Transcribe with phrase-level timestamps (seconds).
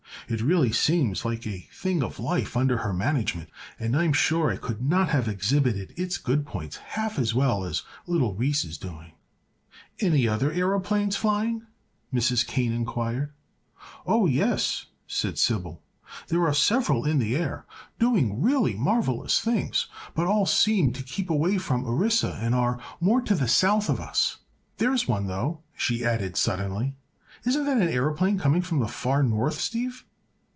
[0.29, 4.49] "It really seems like a thing of life under her management, and I am sure
[4.49, 8.77] I could not have exhibited its good points half as well as little Ris is
[8.77, 9.11] doing." "Are
[9.99, 11.63] any other aëroplanes flying?"
[12.13, 12.47] Mrs.
[12.47, 13.33] Kane inquired.
[14.05, 15.81] "Oh, yes," said Sybil.
[16.29, 17.65] "There are several in the air,
[17.99, 23.19] doing really marvelous things; but all seem to keep away from Orissa and are more
[23.23, 24.37] to the south of us.
[24.77, 26.95] There's one, though!" she added suddenly.
[27.43, 30.05] "Isn't that an aëroplane coming from the far north, Steve?"